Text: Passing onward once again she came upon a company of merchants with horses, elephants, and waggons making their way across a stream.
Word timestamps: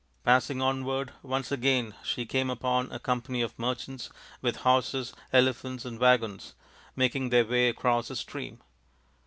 Passing 0.23 0.63
onward 0.63 1.11
once 1.21 1.51
again 1.51 1.93
she 2.03 2.25
came 2.25 2.49
upon 2.49 2.91
a 2.91 2.97
company 2.97 3.43
of 3.43 3.59
merchants 3.59 4.09
with 4.41 4.55
horses, 4.65 5.13
elephants, 5.31 5.85
and 5.85 5.99
waggons 5.99 6.55
making 6.95 7.29
their 7.29 7.45
way 7.45 7.69
across 7.69 8.09
a 8.09 8.15
stream. 8.15 8.63